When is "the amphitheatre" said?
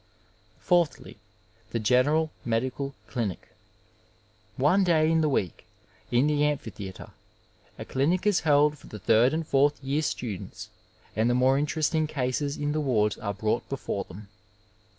6.25-7.11